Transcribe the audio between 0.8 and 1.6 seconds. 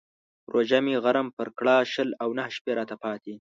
مې غرم پر